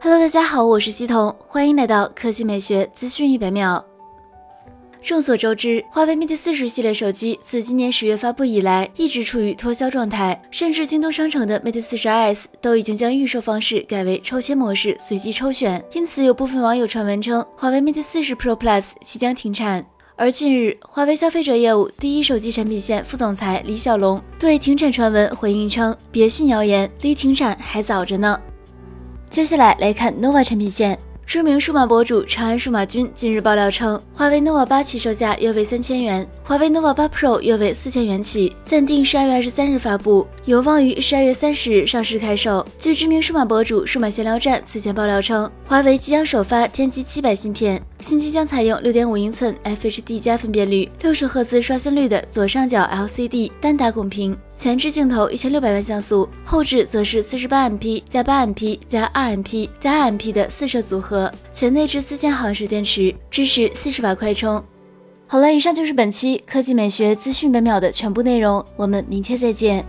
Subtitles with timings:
[0.00, 3.84] Hello，大家好，我是西彤，欢迎来到科技美学资讯一百秒。
[5.02, 15.84] 众所周知，华为 Mate 四十系列手机自今年十月发布以来，一直处于脱销状态，甚至京东商城的 Mate 四十 S 都已经将预售方式改为抽签模式，随机抽选。
[15.92, 19.86] 因此，有部分网友传闻称，华为 Mate 四十 Pro Plus 即将停产。
[20.16, 28.40] 而近日，华为消费者业务第一手机产品线副总裁李小龙对停产传闻回应称：“别信谣言，离停产还早着呢。”
[29.28, 30.98] 接下来来看 nova 产品线。
[31.26, 42.64] 知名数码博主长安数码君近日爆料称，华为 nova 八起售价约为三千元，华为 nova 八 Pro 约为四千元起，暂定十二月二十三日发布，有望于十二月三十日上市开售。
[42.78, 54.38] 据知名数码博主数码闲聊站此前爆料称，华为即将首发天玑七百芯片，新机将采用六点五英寸 FHD 加分辨率、六十赫兹刷新率的左上角 LCD 单打孔屏。
[54.56, 64.62] 前置镜头一千六百万像素，后置则是四十八 MP 加八 MP 加二 MP 加二 MP 的四摄组合，全内置四千毫安时电池，支持四十瓦快充。
[65.26, 69.84] 好了，以上就是本期科技美学资讯每秒的全部内容，我们明天再见。